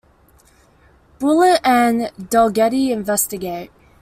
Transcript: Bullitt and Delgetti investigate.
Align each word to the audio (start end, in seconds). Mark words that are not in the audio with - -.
Bullitt 1.19 1.61
and 1.63 2.11
Delgetti 2.17 2.89
investigate. 2.89 3.69